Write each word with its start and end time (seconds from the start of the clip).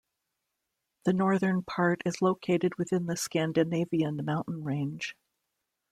The 1.05 1.13
northern 1.13 1.61
part 1.61 2.01
is 2.07 2.23
located 2.23 2.73
within 2.79 3.05
the 3.05 3.15
Scandinavian 3.15 4.19
mountain 4.25 4.63
range. 4.63 5.15